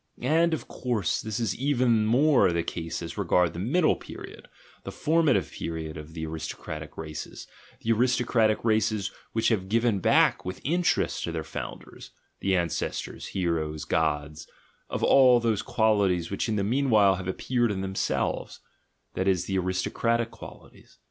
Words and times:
And, 0.23 0.55
of 0.55 0.67
course, 0.67 1.21
this 1.21 1.39
is 1.39 1.55
even 1.57 2.07
more 2.07 2.51
the 2.51 2.63
case 2.63 3.03
as 3.03 3.19
regards 3.19 3.53
the 3.53 3.59
middle 3.59 3.95
period, 3.95 4.47
the 4.83 4.91
formative 4.91 5.51
period 5.51 5.95
of 5.95 6.15
the 6.15 6.25
aristocratic 6.25 6.97
races— 6.97 7.45
the 7.81 7.91
aristocratic 7.91 8.65
races 8.65 9.11
which 9.33 9.49
have 9.49 9.69
given 9.69 9.99
back 9.99 10.43
with 10.43 10.59
interest 10.63 11.23
to 11.25 11.31
their 11.31 11.43
founders, 11.43 12.09
the 12.39 12.55
ancestors 12.55 13.27
(heroes, 13.27 13.85
gods), 13.85 14.47
all 14.89 15.39
those 15.39 15.61
qualities 15.61 16.31
which 16.31 16.49
in 16.49 16.55
the 16.55 16.63
meanwhile 16.63 17.17
have 17.17 17.27
appeared 17.27 17.69
in 17.71 17.81
them 17.81 17.93
selves, 17.93 18.59
that 19.13 19.27
is, 19.27 19.45
the 19.45 19.59
aristocratic 19.59 20.31
qualities. 20.31 20.97